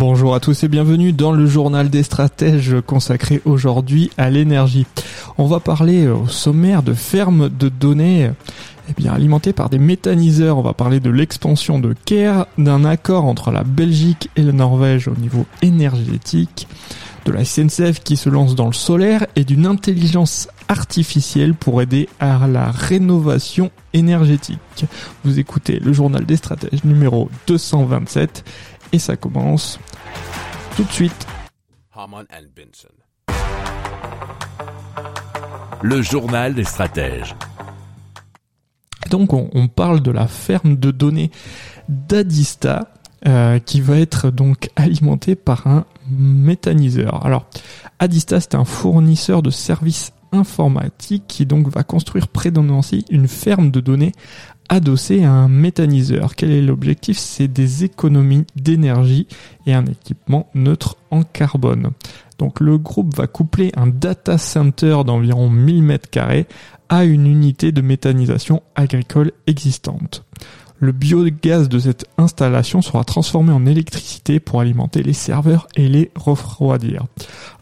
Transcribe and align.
Bonjour 0.00 0.34
à 0.34 0.40
tous 0.40 0.64
et 0.64 0.68
bienvenue 0.68 1.12
dans 1.12 1.30
le 1.30 1.44
journal 1.44 1.90
des 1.90 2.02
stratèges 2.02 2.74
consacré 2.86 3.42
aujourd'hui 3.44 4.10
à 4.16 4.30
l'énergie. 4.30 4.86
On 5.36 5.44
va 5.44 5.60
parler 5.60 6.08
au 6.08 6.26
sommaire 6.26 6.82
de 6.82 6.94
fermes 6.94 7.50
de 7.50 7.68
données 7.68 8.30
eh 8.88 8.92
bien, 8.96 9.12
alimentées 9.12 9.52
par 9.52 9.68
des 9.68 9.78
méthaniseurs. 9.78 10.56
On 10.56 10.62
va 10.62 10.72
parler 10.72 11.00
de 11.00 11.10
l'expansion 11.10 11.78
de 11.78 11.94
CARE, 12.06 12.46
d'un 12.56 12.86
accord 12.86 13.26
entre 13.26 13.50
la 13.50 13.62
Belgique 13.62 14.30
et 14.36 14.42
la 14.42 14.52
Norvège 14.52 15.06
au 15.06 15.14
niveau 15.20 15.44
énergétique, 15.60 16.66
de 17.26 17.32
la 17.32 17.44
SNCF 17.44 18.00
qui 18.02 18.16
se 18.16 18.30
lance 18.30 18.54
dans 18.54 18.68
le 18.68 18.72
solaire 18.72 19.26
et 19.36 19.44
d'une 19.44 19.66
intelligence 19.66 20.48
artificielle 20.68 21.52
pour 21.52 21.82
aider 21.82 22.08
à 22.20 22.46
la 22.46 22.70
rénovation 22.70 23.70
énergétique. 23.92 24.86
Vous 25.24 25.38
écoutez 25.38 25.78
le 25.78 25.92
journal 25.92 26.24
des 26.24 26.36
stratèges 26.36 26.84
numéro 26.84 27.28
227 27.48 28.44
et 28.92 28.98
ça 28.98 29.16
commence 29.16 29.78
tout 30.76 30.84
de 30.84 30.90
suite. 30.90 31.26
Le 35.82 36.02
journal 36.02 36.54
des 36.54 36.64
stratèges. 36.64 37.34
Donc 39.10 39.32
on, 39.32 39.50
on 39.52 39.68
parle 39.68 40.00
de 40.00 40.10
la 40.10 40.26
ferme 40.28 40.76
de 40.76 40.90
données 40.90 41.30
d'Adista 41.88 42.92
euh, 43.26 43.58
qui 43.58 43.82
va 43.82 43.98
être 43.98 44.30
donc 44.30 44.70
alimentée 44.76 45.34
par 45.34 45.66
un 45.66 45.84
méthaniseur. 46.08 47.26
Alors 47.26 47.46
Adista 47.98 48.40
c'est 48.40 48.54
un 48.54 48.64
fournisseur 48.64 49.42
de 49.42 49.50
services 49.50 50.12
informatiques 50.32 51.24
qui 51.26 51.46
donc 51.46 51.68
va 51.68 51.82
construire 51.82 52.28
près 52.28 52.50
de 52.50 52.60
Nancy 52.60 53.04
une 53.10 53.28
ferme 53.28 53.70
de 53.70 53.80
données 53.80 54.12
adossée 54.68 55.24
à 55.24 55.32
un 55.32 55.48
méthaniseur. 55.48 56.36
Quel 56.36 56.52
est 56.52 56.62
l'objectif? 56.62 57.18
C'est 57.18 57.48
des 57.48 57.84
économies 57.84 58.46
d'énergie 58.54 59.26
et 59.66 59.74
un 59.74 59.84
équipement 59.84 60.48
neutre 60.54 60.96
en 61.10 61.22
carbone. 61.22 61.90
Donc 62.38 62.60
le 62.60 62.78
groupe 62.78 63.14
va 63.16 63.26
coupler 63.26 63.72
un 63.76 63.88
data 63.88 64.38
center 64.38 64.98
d'environ 65.04 65.50
1000 65.50 65.84
m2 65.84 66.44
à 66.88 67.04
une 67.04 67.26
unité 67.26 67.72
de 67.72 67.80
méthanisation 67.80 68.62
agricole 68.76 69.32
existante. 69.46 70.24
Le 70.80 70.92
biogaz 70.92 71.68
de 71.68 71.78
cette 71.78 72.06
installation 72.16 72.80
sera 72.80 73.04
transformé 73.04 73.52
en 73.52 73.66
électricité 73.66 74.40
pour 74.40 74.60
alimenter 74.60 75.02
les 75.02 75.12
serveurs 75.12 75.68
et 75.76 75.88
les 75.88 76.10
refroidir. 76.16 77.04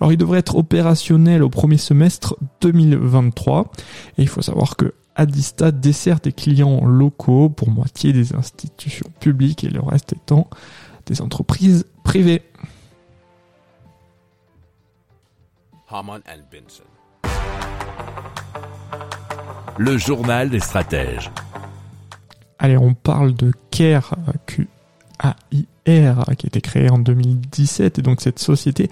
Alors 0.00 0.12
il 0.12 0.16
devrait 0.16 0.38
être 0.38 0.56
opérationnel 0.56 1.42
au 1.42 1.48
premier 1.48 1.78
semestre 1.78 2.36
2023 2.60 3.72
et 4.18 4.22
il 4.22 4.28
faut 4.28 4.40
savoir 4.40 4.76
que 4.76 4.94
Adista 5.16 5.72
dessert 5.72 6.20
des 6.20 6.32
clients 6.32 6.84
locaux 6.86 7.48
pour 7.48 7.70
moitié 7.70 8.12
des 8.12 8.36
institutions 8.36 9.10
publiques 9.18 9.64
et 9.64 9.70
le 9.70 9.80
reste 9.80 10.12
étant 10.12 10.48
des 11.06 11.20
entreprises 11.20 11.86
privées. 12.04 12.42
Le 19.76 19.98
journal 19.98 20.50
des 20.50 20.60
stratèges. 20.60 21.32
Allez, 22.58 22.76
on 22.76 22.94
parle 22.94 23.34
de 23.34 23.52
CARE, 23.70 24.16
Q-A-I-R, 24.46 26.24
qui 26.36 26.46
a 26.46 26.48
été 26.48 26.60
créé 26.60 26.90
en 26.90 26.98
2017 26.98 27.98
et 27.98 28.02
donc 28.02 28.20
cette 28.20 28.38
société 28.38 28.90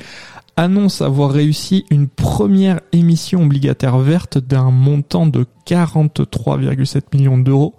annonce 0.57 1.03
avoir 1.03 1.31
réussi 1.31 1.85
une 1.91 2.09
première 2.09 2.81
émission 2.93 3.43
obligataire 3.43 3.99
verte 3.99 4.39
d'un 4.39 4.71
montant 4.71 5.27
de 5.27 5.47
43,7 5.67 7.03
millions 7.15 7.37
d'euros 7.37 7.75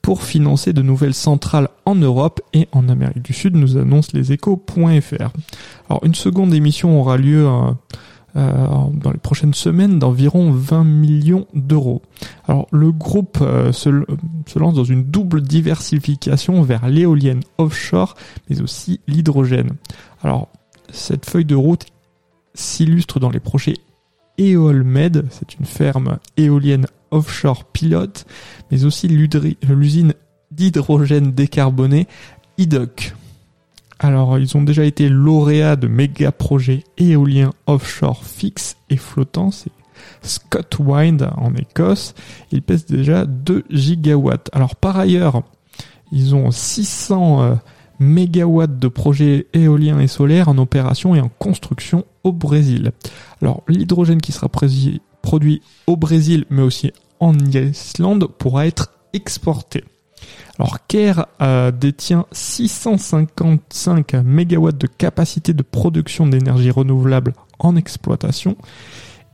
pour 0.00 0.22
financer 0.22 0.72
de 0.72 0.80
nouvelles 0.82 1.14
centrales 1.14 1.68
en 1.84 1.94
Europe 1.94 2.40
et 2.54 2.68
en 2.72 2.88
Amérique 2.88 3.22
du 3.22 3.34
Sud, 3.34 3.54
nous 3.54 3.76
annonce 3.76 4.14
leséchos.fr. 4.14 5.30
Alors 5.88 6.04
une 6.04 6.14
seconde 6.14 6.54
émission 6.54 6.98
aura 6.98 7.18
lieu 7.18 7.46
euh, 7.46 7.72
euh, 8.36 8.66
dans 8.94 9.10
les 9.10 9.18
prochaines 9.18 9.54
semaines 9.54 9.98
d'environ 9.98 10.52
20 10.52 10.84
millions 10.84 11.46
d'euros. 11.54 12.02
Alors 12.48 12.66
le 12.72 12.90
groupe 12.90 13.38
euh, 13.42 13.72
se, 13.72 13.90
se 14.46 14.58
lance 14.58 14.74
dans 14.74 14.84
une 14.84 15.04
double 15.04 15.42
diversification 15.42 16.62
vers 16.62 16.88
l'éolienne 16.88 17.42
offshore 17.58 18.14
mais 18.48 18.62
aussi 18.62 19.00
l'hydrogène. 19.06 19.72
Alors 20.22 20.48
cette 20.90 21.28
feuille 21.28 21.44
de 21.44 21.54
route 21.54 21.86
s'illustre 22.54 23.20
dans 23.20 23.30
les 23.30 23.40
projets 23.40 23.76
Eolmed, 24.38 25.26
c'est 25.30 25.54
une 25.58 25.66
ferme 25.66 26.18
éolienne 26.36 26.86
offshore 27.10 27.64
pilote, 27.64 28.24
mais 28.70 28.84
aussi 28.84 29.08
l'usine 29.08 30.14
d'hydrogène 30.50 31.32
décarboné 31.32 32.08
IDOC. 32.58 33.14
Alors, 34.02 34.38
ils 34.38 34.56
ont 34.56 34.62
déjà 34.62 34.84
été 34.84 35.08
lauréats 35.08 35.76
de 35.76 35.86
méga 35.86 36.32
projets 36.32 36.82
éoliens 36.98 37.52
offshore 37.66 38.24
fixes 38.24 38.76
et 38.90 38.96
flottants, 38.96 39.52
c'est 39.52 39.70
Scott 40.22 40.76
Wind 40.80 41.28
en 41.36 41.54
Écosse. 41.54 42.14
Ils 42.50 42.62
pèsent 42.62 42.86
déjà 42.86 43.24
2 43.24 43.64
gigawatts. 43.70 44.50
Alors, 44.52 44.74
par 44.74 44.98
ailleurs, 44.98 45.42
ils 46.10 46.34
ont 46.34 46.50
600 46.50 47.58
mégawatts 48.00 48.78
de 48.78 48.88
projets 48.88 49.46
éoliens 49.52 50.00
et 50.00 50.08
solaires 50.08 50.48
en 50.48 50.58
opération 50.58 51.14
et 51.14 51.20
en 51.20 51.28
construction 51.28 52.04
au 52.24 52.32
Brésil. 52.32 52.92
Alors 53.40 53.62
l'hydrogène 53.68 54.20
qui 54.20 54.32
sera 54.32 54.48
produit 54.48 55.62
au 55.86 55.96
Brésil 55.96 56.44
mais 56.50 56.62
aussi 56.62 56.92
en 57.20 57.34
Islande 57.38 58.26
pourra 58.26 58.66
être 58.66 58.92
exporté. 59.12 59.84
Alors 60.58 60.86
CARE 60.86 61.26
euh, 61.40 61.70
détient 61.70 62.26
655 62.32 64.14
mégawatts 64.14 64.78
de 64.78 64.86
capacité 64.86 65.54
de 65.54 65.62
production 65.62 66.26
d'énergie 66.26 66.70
renouvelable 66.70 67.32
en 67.58 67.76
exploitation 67.76 68.56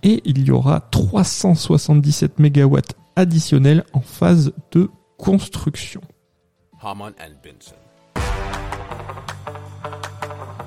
et 0.03 0.23
il 0.25 0.47
y 0.47 0.51
aura 0.51 0.81
377 0.81 2.39
mégawatts 2.39 2.95
additionnels 3.17 3.85
en 3.93 4.01
phase 4.01 4.53
de 4.73 4.91
construction. 5.17 6.01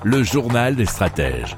Le 0.04 0.22
journal 0.22 0.76
des 0.76 0.84
stratèges. 0.84 1.56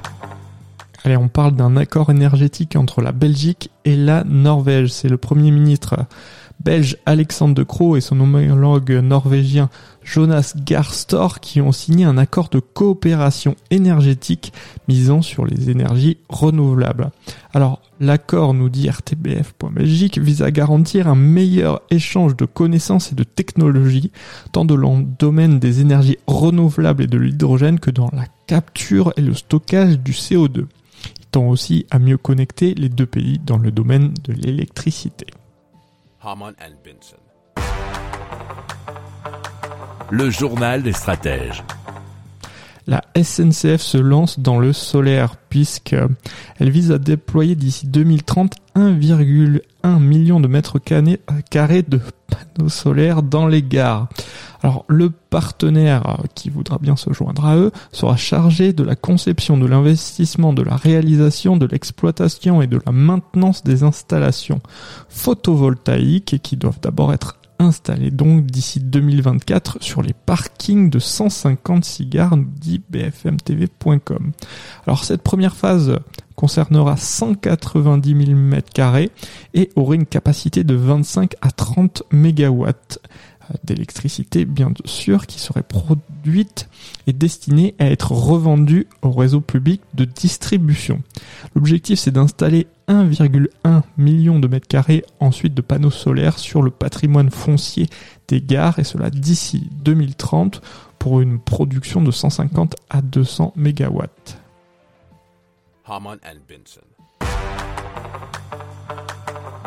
Allez, 1.02 1.16
on 1.16 1.28
parle 1.28 1.54
d'un 1.54 1.76
accord 1.76 2.10
énergétique 2.10 2.76
entre 2.76 3.02
la 3.02 3.12
Belgique 3.12 3.70
et 3.84 3.96
la 3.96 4.24
Norvège. 4.24 4.88
C'est 4.88 5.08
le 5.08 5.18
Premier 5.18 5.50
ministre 5.50 5.96
belge 6.60 6.96
Alexandre 7.06 7.54
De 7.54 7.62
Croo 7.62 7.96
et 7.96 8.00
son 8.00 8.20
homologue 8.20 8.92
norvégien 8.92 9.68
Jonas 10.02 10.54
Gahr 10.56 10.90
qui 11.40 11.60
ont 11.60 11.72
signé 11.72 12.04
un 12.04 12.18
accord 12.18 12.48
de 12.48 12.60
coopération 12.60 13.56
énergétique 13.70 14.52
misant 14.88 15.22
sur 15.22 15.46
les 15.46 15.70
énergies 15.70 16.18
renouvelables. 16.28 17.10
Alors, 17.52 17.80
l'accord, 18.00 18.54
nous 18.54 18.68
dit 18.68 18.88
RTBF.Belgique, 18.88 20.18
vise 20.18 20.42
à 20.42 20.50
garantir 20.50 21.08
un 21.08 21.14
meilleur 21.14 21.82
échange 21.90 22.36
de 22.36 22.44
connaissances 22.44 23.12
et 23.12 23.14
de 23.14 23.24
technologies, 23.24 24.10
tant 24.52 24.64
dans 24.64 24.76
le 24.76 25.04
domaine 25.18 25.58
des 25.58 25.80
énergies 25.80 26.18
renouvelables 26.26 27.04
et 27.04 27.06
de 27.06 27.18
l'hydrogène 27.18 27.80
que 27.80 27.90
dans 27.90 28.10
la 28.12 28.26
capture 28.46 29.12
et 29.16 29.22
le 29.22 29.34
stockage 29.34 29.98
du 29.98 30.12
CO2. 30.12 30.66
Il 31.18 31.26
tend 31.30 31.48
aussi 31.48 31.86
à 31.90 31.98
mieux 31.98 32.18
connecter 32.18 32.74
les 32.74 32.88
deux 32.88 33.06
pays 33.06 33.40
dans 33.44 33.58
le 33.58 33.70
domaine 33.70 34.12
de 34.24 34.32
l'électricité. 34.32 35.26
Le 40.10 40.30
journal 40.30 40.82
des 40.82 40.92
stratèges. 40.92 41.62
La 42.86 43.02
SNCF 43.14 43.80
se 43.80 43.98
lance 43.98 44.40
dans 44.40 44.58
le 44.58 44.72
solaire 44.72 45.36
puisque 45.50 45.94
elle 46.58 46.70
vise 46.70 46.92
à 46.92 46.98
déployer 46.98 47.56
d'ici 47.56 47.86
2030 47.86 48.54
1,1 48.74 49.98
million 49.98 50.40
de 50.40 50.48
mètres 50.48 50.78
carrés 50.78 51.82
de 51.82 52.00
panneaux 52.28 52.70
solaires 52.70 53.22
dans 53.22 53.46
les 53.46 53.62
gares. 53.62 54.08
Alors 54.64 54.86
le 54.88 55.10
partenaire 55.10 56.22
qui 56.34 56.48
voudra 56.48 56.78
bien 56.78 56.96
se 56.96 57.12
joindre 57.12 57.44
à 57.44 57.54
eux 57.58 57.70
sera 57.92 58.16
chargé 58.16 58.72
de 58.72 58.82
la 58.82 58.96
conception, 58.96 59.58
de 59.58 59.66
l'investissement, 59.66 60.54
de 60.54 60.62
la 60.62 60.74
réalisation, 60.74 61.58
de 61.58 61.66
l'exploitation 61.66 62.62
et 62.62 62.66
de 62.66 62.80
la 62.86 62.90
maintenance 62.90 63.62
des 63.62 63.82
installations 63.82 64.62
photovoltaïques 65.10 66.40
qui 66.42 66.56
doivent 66.56 66.80
d'abord 66.80 67.12
être 67.12 67.36
installés 67.58 68.10
donc 68.10 68.46
d'ici 68.46 68.80
2024 68.80 69.82
sur 69.82 70.00
les 70.00 70.14
parkings 70.14 70.88
de 70.88 70.98
150 70.98 71.84
cigares, 71.84 72.34
nous 72.34 72.48
dit 72.58 72.80
bfmtv.com. 72.88 74.32
Alors 74.86 75.04
cette 75.04 75.22
première 75.22 75.56
phase 75.56 75.98
concernera 76.36 76.96
190 76.96 78.26
000 78.26 78.38
m2 78.38 79.10
et 79.52 79.70
aurait 79.76 79.96
une 79.96 80.06
capacité 80.06 80.64
de 80.64 80.74
25 80.74 81.34
à 81.42 81.50
30 81.50 82.02
MW 82.10 82.66
d'électricité 83.64 84.44
bien 84.44 84.72
sûr 84.84 85.26
qui 85.26 85.38
serait 85.38 85.62
produite 85.62 86.68
et 87.06 87.12
destinée 87.12 87.74
à 87.78 87.86
être 87.86 88.12
revendue 88.12 88.86
au 89.02 89.10
réseau 89.10 89.40
public 89.40 89.80
de 89.94 90.04
distribution. 90.04 91.02
L'objectif 91.54 91.98
c'est 91.98 92.10
d'installer 92.10 92.66
1,1 92.88 93.82
million 93.96 94.38
de 94.38 94.48
mètres 94.48 94.68
carrés 94.68 95.04
ensuite 95.20 95.54
de 95.54 95.62
panneaux 95.62 95.90
solaires 95.90 96.38
sur 96.38 96.62
le 96.62 96.70
patrimoine 96.70 97.30
foncier 97.30 97.88
des 98.28 98.40
gares 98.40 98.78
et 98.78 98.84
cela 98.84 99.10
d'ici 99.10 99.70
2030 99.82 100.62
pour 100.98 101.20
une 101.20 101.38
production 101.38 102.00
de 102.02 102.10
150 102.10 102.76
à 102.90 103.02
200 103.02 103.52
mégawatts. 103.56 104.38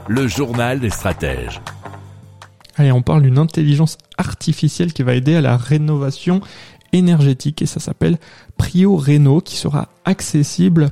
Le 0.08 0.28
journal 0.28 0.80
des 0.80 0.90
stratèges. 0.90 1.62
Allez, 2.78 2.92
on 2.92 3.02
parle 3.02 3.24
d'une 3.24 3.40
intelligence 3.40 3.98
artificielle 4.18 4.94
qui 4.94 5.04
va 5.04 5.16
aider 5.16 5.36
à 5.36 5.42
la 5.42 5.58
rénovation 5.58 6.42
énergétique 6.94 7.62
et 7.62 7.66
ça 7.66 7.80
s'appelle 7.80 8.18
Prio 8.58 8.96
Reno 8.96 9.42
qui 9.42 9.58
sera 9.58 9.90
accessible 10.06 10.90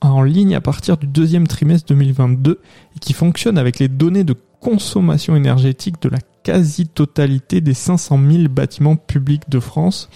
en 0.00 0.22
ligne 0.22 0.54
à 0.54 0.60
partir 0.60 0.96
du 0.96 1.06
deuxième 1.06 1.46
trimestre 1.46 1.88
2022 1.88 2.60
et 2.96 2.98
qui 2.98 3.12
fonctionne 3.12 3.58
avec 3.58 3.78
les 3.78 3.88
données 3.88 4.24
de 4.24 4.34
consommation 4.60 5.36
énergétique 5.36 6.00
de 6.02 6.08
la 6.08 6.18
quasi-totalité 6.42 7.60
des 7.60 7.74
500 7.74 8.18
000 8.30 8.48
bâtiments 8.48 8.96
publics 8.96 9.48
de 9.48 9.60
France. 9.60 10.08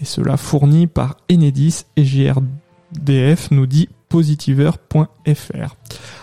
Et 0.00 0.04
cela 0.04 0.36
fourni 0.36 0.86
par 0.86 1.16
Enedis 1.30 1.84
et 1.96 2.02
GRDF 2.02 3.50
nous 3.50 3.66
dit 3.66 3.88
positiver.fr. 4.14 5.76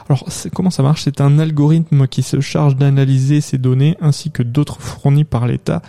Alors 0.08 0.26
comment 0.56 0.70
ça 0.70 0.82
marche? 0.82 1.04
C'est 1.04 1.20
un 1.20 1.40
algorithme 1.40 2.08
qui 2.08 2.24
se 2.24 2.40
charge 2.40 2.78
d'analyser 2.78 3.42
ces 3.42 3.58
données 3.58 3.98
ainsi 4.00 4.32
que 4.32 4.44
d'autres 4.44 4.80
fournis 4.80 5.26
par 5.26 5.46
l'État 5.46 5.82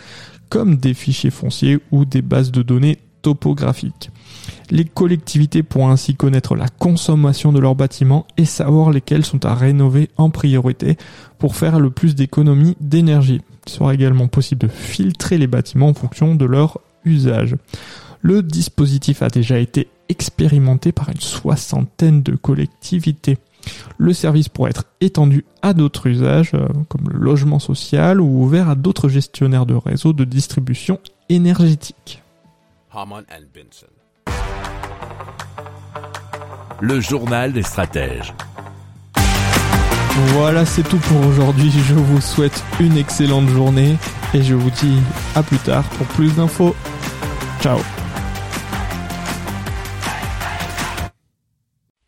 comme 0.49 0.79
des 0.79 0.95
fichiers 0.95 1.31
fonciers 1.31 1.79
ou 1.93 2.05
des 2.05 2.21
bases 2.21 2.51
de 2.51 2.63
données 2.63 2.99
topographiques. 3.23 4.11
Les 4.69 4.85
collectivités 4.85 5.63
pourront 5.63 5.91
ainsi 5.91 6.17
connaître 6.17 6.57
la 6.57 6.67
consommation 6.67 7.53
de 7.53 7.61
leurs 7.61 7.77
bâtiments 7.77 8.27
et 8.37 8.47
savoir 8.47 8.91
lesquels 8.91 9.25
sont 9.25 9.47
à 9.47 9.55
rénover 9.55 10.11
en 10.17 10.29
priorité 10.29 10.97
pour 11.39 11.55
faire 11.55 11.79
le 11.79 11.91
plus 11.91 12.17
d'économies 12.17 12.77
d'énergie. 12.81 13.43
Il 13.69 13.73
sera 13.73 13.95
également 13.95 14.27
possible 14.27 14.63
de 14.63 14.73
filtrer 14.73 15.39
les 15.39 15.47
bâtiments 15.47 15.91
en 15.91 15.95
fonction 15.95 16.35
de 16.35 16.47
leur 16.47 16.81
usage. 17.05 17.55
Le 18.23 18.43
dispositif 18.43 19.23
a 19.23 19.29
déjà 19.29 19.61
été 19.61 19.87
expérimenté 20.13 20.93
par 20.93 21.09
une 21.09 21.21
soixantaine 21.21 22.23
de 22.23 22.37
collectivités. 22.37 23.39
Le 23.99 24.13
service 24.13 24.49
pourrait 24.49 24.71
être 24.71 24.85
étendu 25.01 25.45
à 25.63 25.73
d'autres 25.73 26.07
usages, 26.07 26.53
euh, 26.55 26.69
comme 26.89 27.09
le 27.09 27.19
logement 27.19 27.59
social, 27.59 28.21
ou 28.21 28.43
ouvert 28.43 28.69
à 28.69 28.75
d'autres 28.75 29.09
gestionnaires 29.09 29.67
de 29.67 29.75
réseaux 29.75 30.13
de 30.13 30.25
distribution 30.25 30.99
énergétique. 31.29 32.23
Le 36.81 37.01
journal 37.01 37.53
des 37.53 37.63
stratèges. 37.63 38.35
Voilà, 40.35 40.67
c'est 40.67 40.83
tout 40.83 40.99
pour 40.99 41.27
aujourd'hui. 41.27 41.71
Je 41.71 41.95
vous 41.95 42.21
souhaite 42.21 42.63
une 42.81 42.99
excellente 42.99 43.49
journée 43.49 43.97
et 44.35 44.43
je 44.43 44.55
vous 44.55 44.71
dis 44.71 44.99
à 45.35 45.43
plus 45.43 45.59
tard 45.59 45.85
pour 45.91 46.07
plus 46.09 46.35
d'infos. 46.35 46.75
Ciao 47.61 47.79